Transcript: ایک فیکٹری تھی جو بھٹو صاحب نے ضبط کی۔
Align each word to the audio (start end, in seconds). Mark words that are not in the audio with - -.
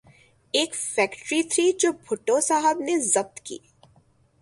ایک 0.53 0.75
فیکٹری 0.75 1.41
تھی 1.43 1.71
جو 1.79 1.91
بھٹو 2.07 2.39
صاحب 2.39 2.79
نے 2.79 2.99
ضبط 3.03 3.39
کی۔ 3.39 3.57